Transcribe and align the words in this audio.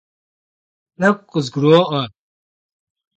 T'ek'u 0.99 1.19
khızguro'ue. 1.31 2.03